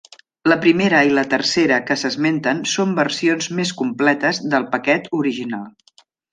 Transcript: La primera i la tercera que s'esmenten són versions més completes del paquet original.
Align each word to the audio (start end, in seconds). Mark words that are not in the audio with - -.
La 0.51 0.55
primera 0.61 1.01
i 1.09 1.11
la 1.17 1.23
tercera 1.33 1.77
que 1.89 1.97
s'esmenten 2.05 2.63
són 2.73 2.97
versions 3.01 3.51
més 3.61 3.77
completes 3.85 4.43
del 4.57 4.69
paquet 4.75 5.15
original. 5.23 5.73